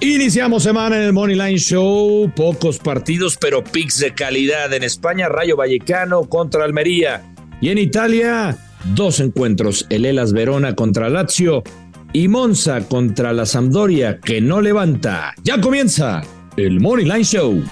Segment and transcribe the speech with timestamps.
[0.00, 2.30] Iniciamos semana en el Money Line Show.
[2.36, 4.72] Pocos partidos, pero picks de calidad.
[4.72, 7.34] En España, Rayo Vallecano contra Almería.
[7.60, 8.56] Y en Italia,
[8.94, 9.86] dos encuentros.
[9.90, 11.64] El Elas Verona contra Lazio
[12.12, 15.34] y Monza contra la Sampdoria, que no levanta.
[15.42, 16.22] Ya comienza
[16.56, 17.64] el Money Line Show.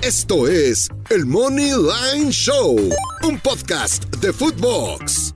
[0.00, 2.78] Esto es el Money Line Show,
[3.24, 5.34] un podcast de Footbox.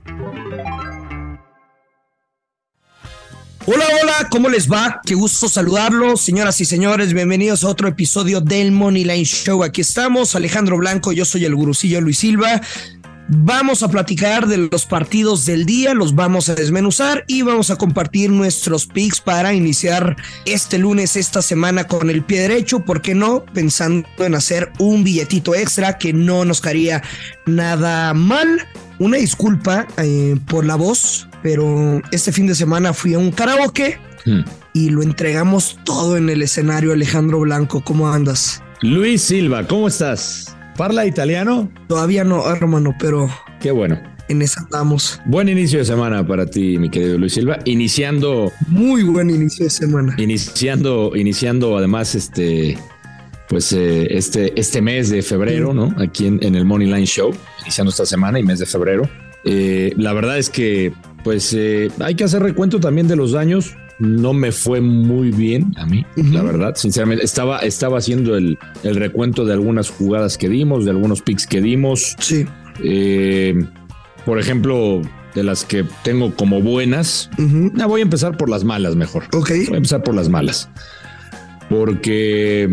[3.65, 4.99] Hola, hola, ¿cómo les va?
[5.05, 7.13] Qué gusto saludarlos, señoras y señores.
[7.13, 9.63] Bienvenidos a otro episodio del Money Line Show.
[9.63, 12.61] Aquí estamos, Alejandro Blanco, yo soy el gurucillo Luis Silva.
[13.29, 17.77] Vamos a platicar de los partidos del día, los vamos a desmenuzar y vamos a
[17.77, 23.15] compartir nuestros picks para iniciar este lunes, esta semana con el pie derecho, ¿por qué
[23.15, 23.45] no?
[23.45, 27.01] Pensando en hacer un billetito extra que no nos caería
[27.45, 28.67] nada mal.
[28.99, 33.99] Una disculpa eh, por la voz, pero este fin de semana fui a un karaoke
[34.25, 34.41] hmm.
[34.73, 36.93] y lo entregamos todo en el escenario.
[36.93, 38.63] Alejandro Blanco, ¿cómo andas?
[38.81, 40.55] Luis Silva, ¿cómo estás?
[40.77, 41.71] ¿Parla italiano?
[41.87, 43.29] Todavía no, hermano, pero.
[43.59, 44.01] Qué bueno.
[44.29, 45.21] En esa estamos.
[45.25, 47.59] Buen inicio de semana para ti, mi querido Luis Silva.
[47.65, 48.51] Iniciando.
[48.67, 50.15] Muy buen inicio de semana.
[50.17, 52.77] Iniciando, iniciando además este.
[53.49, 55.93] Pues eh, este, este mes de febrero, ¿no?
[55.99, 59.07] Aquí en, el Money Line Show, iniciando esta semana y mes de febrero.
[59.45, 60.91] Eh, la verdad es que,
[61.23, 65.73] pues, eh, hay que hacer recuento también de los daños no me fue muy bien
[65.77, 66.75] a mí, la verdad.
[66.75, 71.61] Sinceramente, estaba, estaba haciendo el, recuento de algunas jugadas que dimos, de algunos picks que
[71.61, 72.15] dimos.
[72.19, 72.45] Sí.
[72.83, 73.65] Eh,
[74.25, 75.01] por ejemplo,
[75.35, 77.29] de las que tengo como buenas.
[77.37, 79.23] voy a empezar por las malas mejor.
[79.33, 79.49] Ok.
[79.67, 80.69] Voy a empezar por las malas.
[81.69, 82.69] Porque,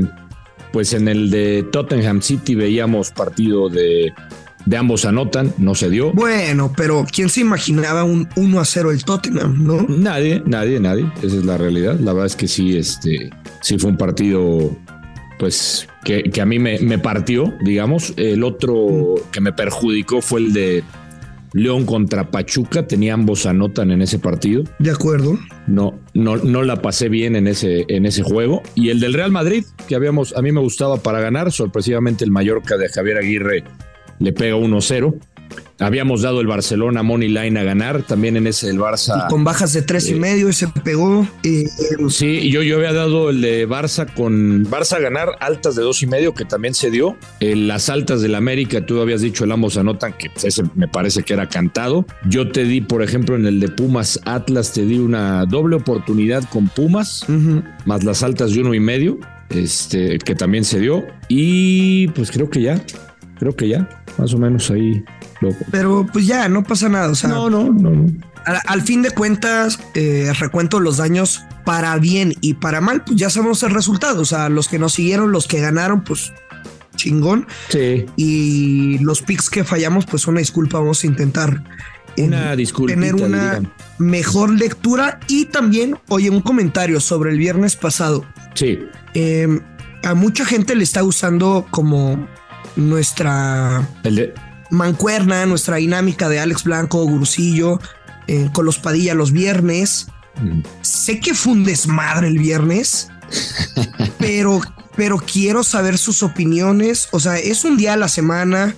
[0.72, 4.12] pues en el de Tottenham City veíamos partido de
[4.70, 6.12] de ambos anotan, no se dio.
[6.12, 9.84] Bueno, pero ¿quién se imaginaba un 1 a 0 el Tottenham, no?
[9.88, 11.10] Nadie, nadie, nadie.
[11.24, 11.98] Esa es la realidad.
[11.98, 13.30] La verdad es que sí, este,
[13.62, 14.70] sí fue un partido,
[15.40, 18.14] pues, que, a mí me, me, partió, digamos.
[18.16, 20.84] El otro que me perjudicó fue el de
[21.52, 22.86] León contra Pachuca.
[22.86, 24.62] Tenía ambos anotan en ese partido.
[24.78, 25.36] De acuerdo.
[25.66, 28.62] No, no, no la pasé bien en ese, en ese juego.
[28.76, 32.30] Y el del Real Madrid, que habíamos, a mí me gustaba para ganar, sorpresivamente el
[32.30, 33.64] Mallorca de Javier Aguirre
[34.20, 35.18] le pega 1-0.
[35.80, 39.28] Habíamos dado el Barcelona Money Line a ganar, también en ese del Barça.
[39.28, 41.26] con bajas de tres y eh, medio, se pegó.
[41.42, 41.64] Eh,
[42.10, 46.02] sí, yo, yo había dado el de Barça con Barça a ganar altas de dos
[46.02, 47.16] y medio, que también se dio.
[47.40, 51.32] las altas del América, tú habías dicho el ambos anotan, que ese me parece que
[51.32, 52.04] era cantado.
[52.28, 56.44] Yo te di, por ejemplo, en el de Pumas Atlas, te di una doble oportunidad
[56.50, 57.24] con Pumas,
[57.86, 61.06] más las altas de uno y medio, este, que también se dio.
[61.28, 62.84] Y pues creo que ya,
[63.38, 65.04] creo que ya más o menos ahí.
[65.40, 65.50] Lo...
[65.70, 67.10] Pero pues ya, no pasa nada.
[67.10, 68.06] O sea, no, no, no.
[68.44, 73.30] Al, fin de cuentas, eh, recuento los daños para bien y para mal, pues ya
[73.30, 74.22] sabemos el resultado.
[74.22, 76.32] O sea, los que nos siguieron, los que ganaron, pues
[76.96, 77.46] chingón.
[77.68, 78.06] Sí.
[78.16, 81.62] Y los picks que fallamos, pues una disculpa, vamos a intentar
[82.16, 82.94] una disculpa.
[82.94, 83.60] Tener una
[83.98, 88.24] mejor lectura y también, oye, un comentario sobre el viernes pasado.
[88.54, 88.78] Sí.
[89.14, 89.60] Em,
[90.02, 92.26] a mucha gente le está usando como
[92.76, 93.86] nuestra
[94.70, 97.80] mancuerna, nuestra dinámica de Alex Blanco, Gurusillo,
[98.26, 100.06] eh, con los Padilla los viernes.
[100.40, 100.60] Mm.
[100.82, 103.08] Sé que fue un desmadre el viernes,
[104.18, 104.60] pero,
[104.96, 107.08] pero quiero saber sus opiniones.
[107.12, 108.74] O sea, es un día a la semana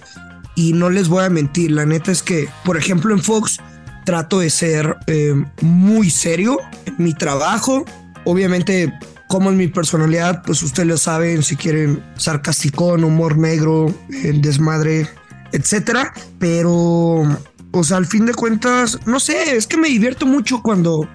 [0.55, 1.71] y no les voy a mentir.
[1.71, 3.59] La neta es que, por ejemplo, en Fox
[4.05, 7.85] trato de ser eh, muy serio en mi trabajo.
[8.25, 8.93] Obviamente
[9.33, 15.09] como es mi personalidad, pues ustedes lo saben, si quieren sarcasticón, humor negro, eh, desmadre,
[15.53, 16.13] etcétera.
[16.39, 21.09] Pero, o al fin de cuentas, no sé, es que me divierto mucho cuando,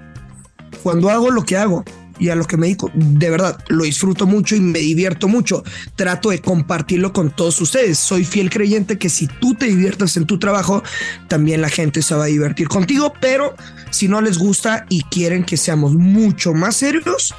[0.82, 1.86] cuando hago lo que hago
[2.18, 2.90] y a lo que me dedico.
[2.96, 5.64] De verdad, lo disfruto mucho y me divierto mucho.
[5.96, 8.00] Trato de compartirlo con todos ustedes.
[8.00, 10.82] Soy fiel creyente que si tú te diviertes en tu trabajo,
[11.28, 13.14] también la gente se va a divertir contigo.
[13.22, 13.54] Pero
[13.92, 17.36] si no les gusta y quieren que seamos mucho más serios,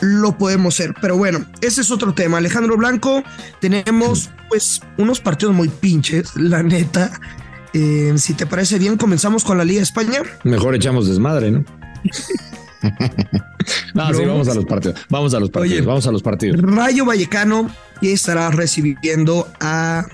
[0.00, 0.94] lo podemos ser.
[1.00, 2.38] Pero bueno, ese es otro tema.
[2.38, 3.22] Alejandro Blanco,
[3.60, 7.12] tenemos pues unos partidos muy pinches, la neta.
[7.72, 10.22] Eh, si te parece bien, comenzamos con la Liga de España.
[10.44, 11.64] Mejor echamos desmadre, ¿no?
[13.94, 15.00] no, sí, vamos a los partidos.
[15.10, 15.86] Vamos a los partidos.
[15.86, 16.60] vamos a los partidos.
[16.60, 17.68] Rayo Vallecano
[18.02, 20.06] estará recibiendo a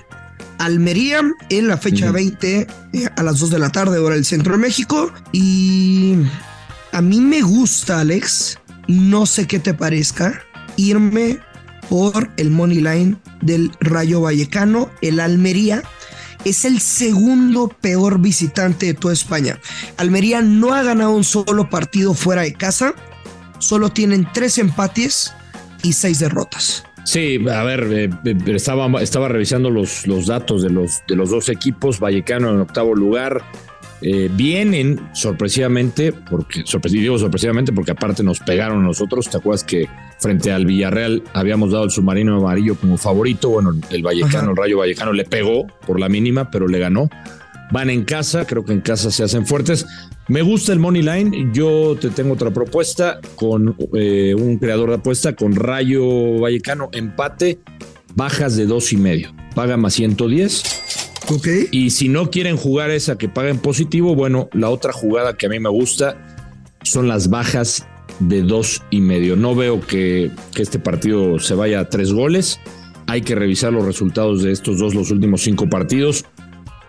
[0.57, 4.53] Almería en la fecha 20 eh, a las 2 de la tarde, hora del centro
[4.53, 5.11] de México.
[5.31, 6.15] Y
[6.91, 8.59] a mí me gusta, Alex.
[8.87, 10.41] No sé qué te parezca
[10.75, 11.39] irme
[11.89, 15.83] por el money line del Rayo Vallecano, el Almería
[16.45, 19.59] es el segundo peor visitante de toda España.
[19.97, 22.93] Almería no ha ganado un solo partido fuera de casa,
[23.59, 25.33] solo tienen tres empates
[25.83, 26.83] y seis derrotas.
[27.05, 31.29] Sí, a ver, eh, eh, estaba, estaba revisando los, los datos de los, de los
[31.29, 33.43] dos equipos, Vallecano en octavo lugar,
[34.05, 39.29] eh, vienen sorpresivamente, porque digo sorpresivamente porque aparte nos pegaron nosotros.
[39.29, 39.87] ¿Te acuerdas que
[40.19, 43.49] frente al Villarreal habíamos dado el submarino amarillo como favorito?
[43.49, 47.09] Bueno, el Vallecano, el Rayo Vallecano le pegó por la mínima, pero le ganó.
[47.71, 49.85] Van en casa, creo que en casa se hacen fuertes.
[50.27, 51.51] Me gusta el Money Line.
[51.53, 57.59] Yo te tengo otra propuesta con eh, un creador de apuesta con Rayo Vallecano, empate,
[58.15, 59.33] bajas de dos y medio.
[59.55, 60.83] Paga más 110
[61.71, 65.49] y si no quieren jugar esa que paguen positivo, bueno, la otra jugada que a
[65.49, 66.17] mí me gusta
[66.83, 67.87] son las bajas
[68.19, 69.35] de dos y medio.
[69.35, 72.59] No veo que, este partido se vaya a tres goles.
[73.07, 76.25] Hay que revisar los resultados de estos dos, los últimos cinco partidos.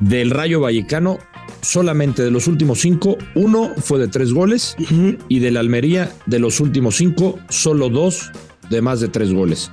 [0.01, 1.19] Del Rayo Vallecano,
[1.63, 4.77] solamente de los últimos cinco, uno fue de tres goles.
[5.29, 8.31] Y del Almería, de los últimos cinco, solo dos
[8.69, 9.71] de más de tres goles.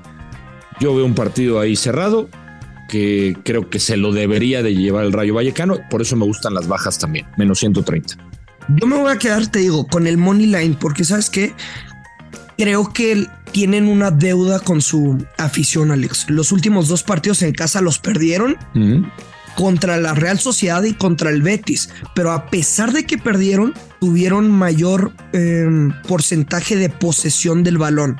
[0.80, 2.30] Yo veo un partido ahí cerrado
[2.92, 5.78] que creo que se lo debería de llevar el Rayo Vallecano.
[5.90, 8.18] Por eso me gustan las bajas también, menos 130.
[8.68, 11.54] Yo me voy a quedar, te digo, con el Money Line, porque sabes que
[12.58, 16.30] creo que tienen una deuda con su afición, Alex.
[16.30, 18.58] Los últimos dos partidos en casa los perdieron.
[19.56, 24.50] Contra la Real Sociedad y contra el Betis, pero a pesar de que perdieron, tuvieron
[24.50, 28.18] mayor em, porcentaje de posesión del balón.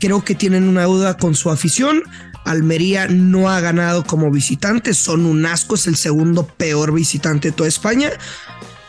[0.00, 2.02] Creo que tienen una deuda con su afición.
[2.46, 7.52] Almería no ha ganado como visitante, son un asco, es el segundo peor visitante de
[7.52, 8.10] toda España.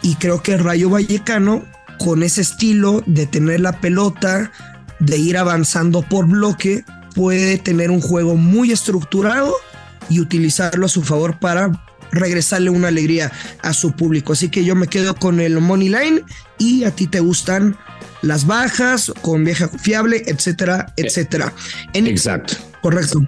[0.02, 1.66] Y creo que Rayo Vallecano,
[2.00, 4.52] con ese estilo de tener la pelota,
[5.00, 9.56] de ir avanzando por bloque, puede tener un juego muy estructurado
[10.08, 11.72] y utilizarlo a su favor para
[12.12, 13.32] regresarle una alegría
[13.64, 14.34] a su público.
[14.34, 16.24] Así que yo me quedo con el Money Line
[16.60, 17.76] y a ti te gustan
[18.22, 21.54] las bajas con vieja fiable, etcétera, etcétera.
[21.94, 22.56] Exacto.
[22.82, 23.28] Correcto.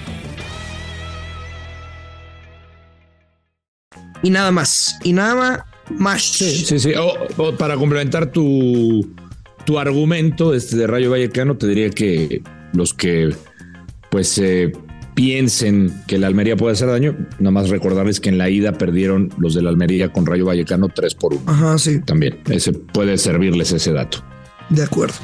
[4.23, 4.97] Y nada más.
[5.03, 5.65] Y nada
[5.97, 6.21] más.
[6.21, 6.93] Sí, sí, sí.
[7.57, 9.13] para complementar tu,
[9.65, 12.41] tu argumento este de Rayo Vallecano, te diría que
[12.73, 13.35] los que
[14.09, 14.73] pues eh,
[15.13, 19.29] piensen que la Almería puede hacer daño, nada más recordarles que en la ida perdieron
[19.37, 21.43] los de la Almería con Rayo Vallecano 3 por 1.
[21.45, 22.01] Ajá, sí.
[22.01, 24.23] También, ese puede servirles ese dato.
[24.69, 25.15] De acuerdo.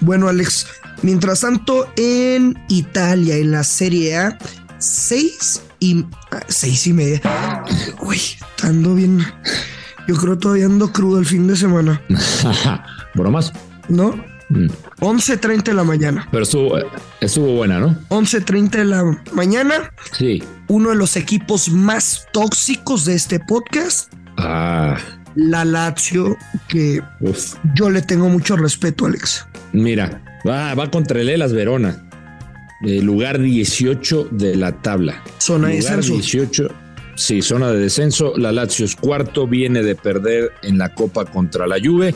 [0.00, 0.66] Bueno, Alex,
[1.02, 4.38] mientras tanto, en Italia, en la Serie A,
[4.78, 7.20] seis y ah, seis y media.
[8.00, 9.24] Uy, estando bien.
[10.08, 12.00] Yo creo todavía ando crudo el fin de semana.
[13.14, 13.52] Bromas.
[13.88, 14.14] ¿No?
[15.00, 15.62] 11.30 mm.
[15.64, 16.28] de la mañana.
[16.30, 16.78] Pero estuvo,
[17.20, 17.98] estuvo buena, ¿no?
[18.10, 19.92] 11.30 de la mañana.
[20.12, 20.42] Sí.
[20.68, 24.12] Uno de los equipos más tóxicos de este podcast.
[24.36, 24.96] Ah.
[25.34, 26.36] La Lazio,
[26.68, 27.02] que
[27.74, 29.46] yo le tengo mucho respeto, Alex.
[29.72, 32.05] Mira, va, va contra el Elas Verona
[32.80, 35.22] lugar 18 de la tabla.
[35.38, 36.12] Zona de descenso.
[36.12, 36.68] 18.
[37.16, 38.36] Sí, zona de descenso.
[38.36, 42.14] La Lazio es cuarto, viene de perder en la Copa contra la Juve.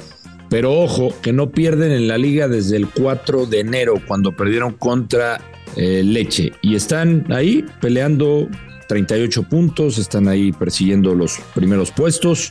[0.51, 4.75] Pero ojo, que no pierden en la liga desde el 4 de enero, cuando perdieron
[4.75, 5.41] contra
[5.77, 6.53] eh, Leche.
[6.61, 8.49] Y están ahí peleando
[8.89, 12.51] 38 puntos, están ahí persiguiendo los primeros puestos.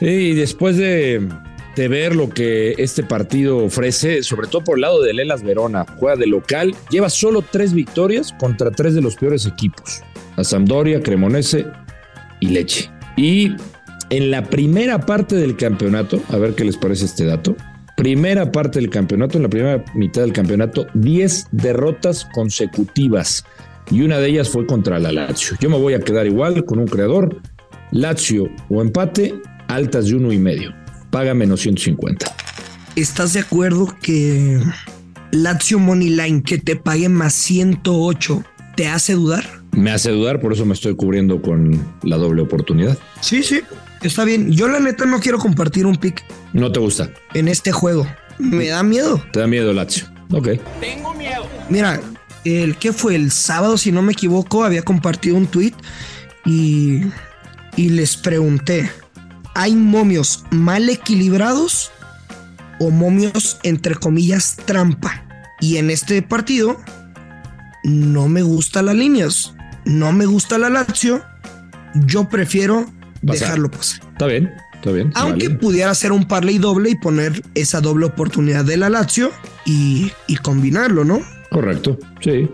[0.00, 1.28] Y después de
[1.76, 5.86] de ver lo que este partido ofrece, sobre todo por el lado de Lelas Verona.
[5.96, 10.02] Juega de local, lleva solo tres victorias contra tres de los peores equipos:
[10.36, 11.66] la Sampdoria, Cremonese
[12.40, 12.90] y Leche.
[13.16, 13.54] Y
[14.10, 17.56] en la primera parte del campeonato, a ver qué les parece este dato.
[17.96, 23.44] Primera parte del campeonato, en la primera mitad del campeonato, 10 derrotas consecutivas
[23.90, 25.56] y una de ellas fue contra la Lazio.
[25.60, 27.40] Yo me voy a quedar igual con un creador,
[27.90, 29.34] Lazio o empate,
[29.68, 30.79] altas de uno y medio
[31.10, 32.26] paga menos 150.
[32.96, 34.60] ¿Estás de acuerdo que
[35.32, 38.44] Lazio Money Line que te pague más 108,
[38.76, 39.44] ¿te hace dudar?
[39.72, 42.98] Me hace dudar, por eso me estoy cubriendo con la doble oportunidad.
[43.20, 43.60] Sí, sí,
[44.02, 44.50] está bien.
[44.50, 46.24] Yo la neta no quiero compartir un pick.
[46.52, 47.10] No te gusta.
[47.34, 48.06] En este juego.
[48.38, 49.22] Me da miedo.
[49.32, 50.06] Te da miedo Lazio.
[50.32, 50.48] Ok.
[50.80, 51.46] Tengo miedo.
[51.68, 52.00] Mira,
[52.44, 55.74] el que fue el sábado, si no me equivoco, había compartido un tweet
[56.44, 57.02] y,
[57.76, 58.90] y les pregunté,
[59.60, 61.90] ¿hay momios mal equilibrados
[62.78, 65.22] o momios entre comillas trampa?
[65.60, 66.80] Y en este partido
[67.84, 71.22] no me gusta las líneas, no me gusta la Lazio,
[72.06, 72.86] yo prefiero
[73.20, 74.00] dejarlo pasar.
[74.12, 75.12] Está bien, está bien.
[75.14, 79.30] Aunque pudiera hacer un parlay doble y poner esa doble oportunidad de la Lazio
[79.66, 81.20] y, y combinarlo, ¿no?
[81.50, 82.48] Correcto, sí,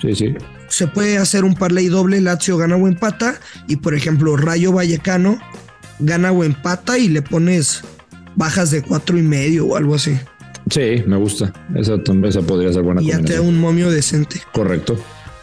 [0.00, 0.34] sí, sí.
[0.68, 5.38] Se puede hacer un parlay doble, Lazio gana o empata, y por ejemplo, Rayo Vallecano
[5.98, 7.82] gana o empata y le pones
[8.34, 10.18] bajas de cuatro y medio o algo así.
[10.70, 11.52] Sí, me gusta.
[11.74, 13.00] Esa, esa podría ser buena.
[13.02, 14.40] Y ya te da un momio decente.
[14.52, 14.96] Correcto.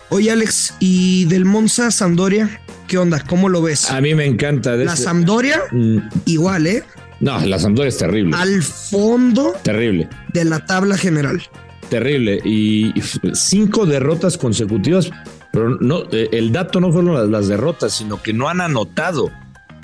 [0.09, 2.61] Oye, Alex, ¿y del Monza Sampdoria?
[2.87, 3.21] ¿Qué onda?
[3.21, 3.89] ¿Cómo lo ves?
[3.89, 4.75] A mí me encanta.
[4.75, 5.05] la este...
[5.05, 5.97] Sampdoria, mm.
[6.25, 6.83] igual, ¿eh?
[7.19, 8.35] No, la Sampdoria es terrible.
[8.35, 9.53] Al fondo.
[9.63, 10.09] Terrible.
[10.33, 11.41] De la tabla general.
[11.89, 12.41] Terrible.
[12.43, 12.93] Y
[13.33, 15.09] cinco derrotas consecutivas.
[15.53, 19.31] Pero no, eh, el dato no fueron las derrotas, sino que no han anotado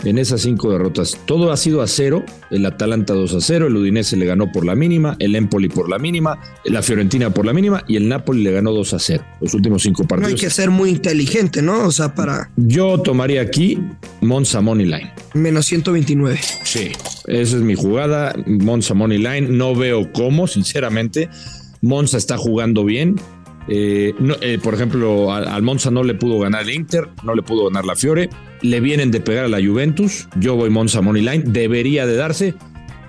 [0.03, 1.17] en esas cinco derrotas.
[1.25, 2.23] Todo ha sido a cero.
[2.49, 5.89] El Atalanta 2 a 0, el Udinese le ganó por la mínima, el Empoli por
[5.89, 9.23] la mínima, la Fiorentina por la mínima y el Napoli le ganó 2 a 0.
[9.41, 10.31] Los últimos cinco partidos.
[10.31, 11.85] No hay que ser muy inteligente, ¿no?
[11.85, 12.49] O sea, para.
[12.55, 13.79] Yo tomaría aquí
[14.21, 15.13] Monza Money Line.
[15.33, 16.39] Menos 129.
[16.63, 16.91] Sí,
[17.27, 18.35] esa es mi jugada.
[18.45, 19.41] Monza Money Line.
[19.41, 21.29] No veo cómo, sinceramente.
[21.81, 23.15] Monza está jugando bien.
[23.67, 27.35] Eh, no, eh, por ejemplo, al, al, Monza no le pudo ganar el Inter, no
[27.35, 28.29] le pudo ganar la Fiore,
[28.61, 32.55] le vienen de pegar a la Juventus, yo voy Monza Money Line, debería de darse.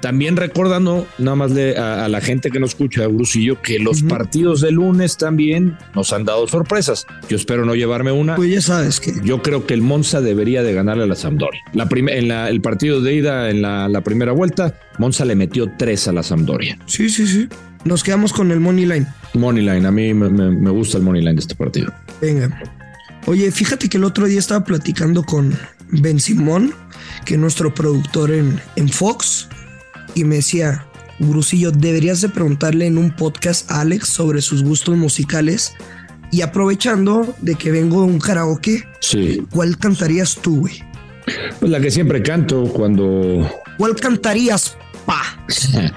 [0.01, 4.01] También recordando, nada más le, a, a, la gente que nos escucha, Brusillo, que los
[4.01, 4.09] uh -huh.
[4.09, 7.07] partidos de lunes también nos han dado sorpresas.
[7.29, 8.35] Yo espero no llevarme una.
[8.35, 9.13] Pues ya sabes que.
[9.23, 11.61] Yo creo que el Monza debería de ganarle a la Sampdoria.
[11.75, 15.71] La en la, el partido de ida en la, la primera vuelta, Monza le metió
[15.77, 16.79] tres a la Sampdoria.
[16.87, 17.47] Sí, sí, sí.
[17.85, 19.07] Nos quedamos con el Money Line.
[19.35, 21.93] Money Line, a mí me, me, me gusta el Money Line de este partido.
[22.23, 22.59] Venga.
[23.27, 25.57] Oye, fíjate que el otro día estaba platicando con
[25.91, 26.75] Ben Simón,
[27.25, 29.49] que es nuestro productor en, en Fox,
[30.15, 30.87] y me decía,
[31.21, 35.75] Brusillo, deberías de preguntarle en un podcast a Alex sobre sus gustos musicales.
[36.33, 39.45] Y aprovechando de que vengo de un karaoke, sí.
[39.51, 40.83] ¿cuál cantarías tú, güey?
[41.59, 43.51] Pues la que siempre canto cuando.
[43.77, 45.23] ¿Cuál cantarías, pa?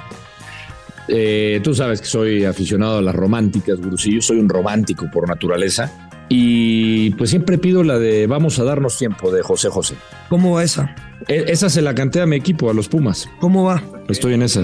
[1.07, 4.21] eh, tú sabes que soy aficionado a las románticas, Brusillo.
[4.21, 6.09] Soy un romántico por naturaleza.
[6.29, 9.95] Y pues siempre pido la de Vamos a darnos tiempo de José José.
[10.29, 10.95] ¿Cómo va esa?
[11.27, 13.29] E esa se la canté a mi equipo, a los Pumas.
[13.39, 13.83] ¿Cómo va?
[14.07, 14.63] Estoy en esa.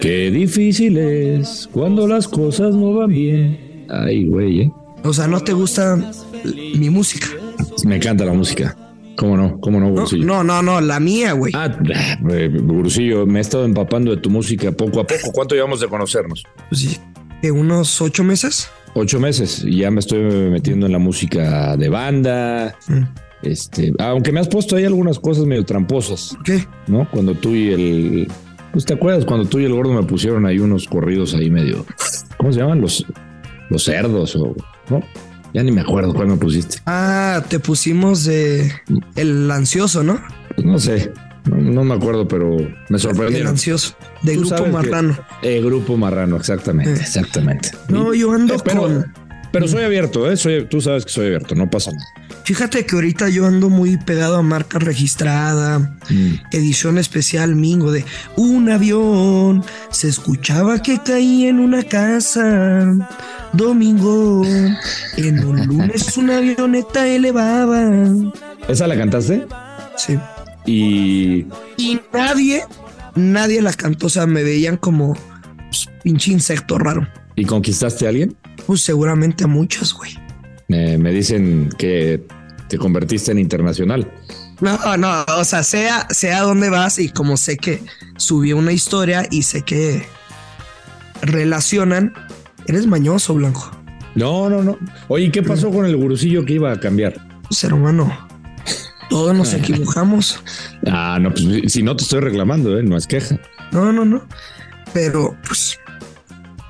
[0.00, 3.86] Qué difícil es cuando las cosas no van bien.
[3.88, 4.72] Ay, güey, ¿eh?
[5.04, 5.96] O sea, ¿no te gusta
[6.44, 7.26] mi música?
[7.84, 8.76] Me encanta la música.
[9.16, 9.60] ¿Cómo no?
[9.60, 10.24] ¿Cómo no, Gurusillo?
[10.24, 11.52] No, no, no, la mía, güey.
[11.56, 11.76] Ah,
[12.62, 15.32] Gurusillo, me he estado empapando de tu música poco a poco.
[15.32, 16.44] ¿Cuánto llevamos de conocernos?
[16.68, 16.98] Pues sí,
[17.42, 18.70] ¿de unos ocho meses?
[19.00, 19.62] Ocho meses.
[19.64, 20.18] Y ya me estoy
[20.50, 22.76] metiendo en la música de banda.
[22.88, 23.04] Mm.
[23.42, 26.36] Este, aunque me has puesto ahí algunas cosas medio tramposas.
[26.44, 26.66] ¿Qué?
[26.88, 27.08] ¿No?
[27.12, 28.28] Cuando tú y el.
[28.72, 31.86] Pues te acuerdas cuando tú y el gordo me pusieron ahí unos corridos ahí medio.
[32.38, 32.80] ¿Cómo se llaman?
[32.80, 33.06] Los,
[33.70, 34.56] los cerdos o.
[34.90, 35.00] ¿No?
[35.54, 36.78] Ya ni me acuerdo cuál me pusiste.
[36.84, 38.72] Ah, te pusimos de
[39.14, 40.20] el ansioso, ¿no?
[40.56, 41.12] Pues no sé.
[41.48, 42.56] No, no, me acuerdo, pero
[42.88, 43.38] me sorprendió.
[43.38, 43.94] El ansioso.
[44.22, 45.18] De Grupo Marrano.
[45.40, 47.02] Que, eh, Grupo Marrano, exactamente, eh.
[47.02, 47.70] exactamente.
[47.88, 49.12] No, yo ando pero, con.
[49.50, 50.36] Pero soy abierto, ¿eh?
[50.36, 52.04] Soy, tú sabes que soy abierto, no pasa nada.
[52.44, 55.78] Fíjate que ahorita yo ando muy pegado a marca registrada,
[56.08, 56.34] mm.
[56.52, 58.04] edición especial Mingo de
[58.36, 59.62] un avión.
[59.90, 63.08] Se escuchaba que caía en una casa.
[63.52, 64.44] Domingo,
[65.16, 67.90] en un lunes una avioneta elevaba.
[68.66, 69.46] ¿Esa la cantaste?
[69.96, 70.18] Sí.
[70.68, 71.46] Y.
[71.78, 72.64] Y nadie,
[73.14, 74.06] nadie la cantó.
[74.06, 75.16] O sea, me veían como
[75.70, 77.08] pues, pinche insecto raro.
[77.36, 78.36] ¿Y conquistaste a alguien?
[78.66, 80.18] Pues seguramente a muchos, güey.
[80.68, 82.22] Eh, me dicen que
[82.68, 84.12] te convertiste en internacional.
[84.60, 87.80] No, no, o sea, sea, sea dónde vas y como sé que
[88.16, 90.04] subí una historia y sé que
[91.22, 92.12] relacionan,
[92.66, 93.70] eres mañoso, Blanco.
[94.16, 94.76] No, no, no.
[95.06, 97.14] Oye, ¿qué pasó con el gurusillo que iba a cambiar?
[97.50, 98.27] Ser humano.
[99.08, 100.40] Todos nos equivocamos.
[100.86, 102.82] Ah, no, pues si no te estoy reclamando, ¿eh?
[102.82, 103.38] no es queja.
[103.72, 104.26] No, no, no.
[104.92, 105.78] Pero, pues.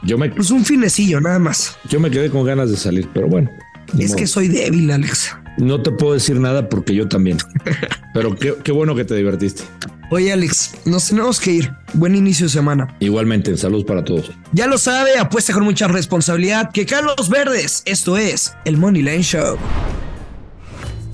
[0.02, 0.30] Yo me.
[0.30, 1.76] Pues un finecillo, nada más.
[1.88, 3.50] Yo me quedé con ganas de salir, pero bueno.
[3.98, 5.34] Es que soy débil, Alex.
[5.56, 7.38] No te puedo decir nada porque yo también.
[8.14, 9.64] Pero qué, qué bueno que te divertiste.
[10.10, 11.72] Oye, Alex, nos tenemos que ir.
[11.94, 12.96] Buen inicio de semana.
[13.00, 14.30] Igualmente, salud para todos.
[14.52, 17.82] Ya lo sabe, apuesta con mucha responsabilidad que Carlos Verdes.
[17.86, 19.58] Esto es el Money Line Show.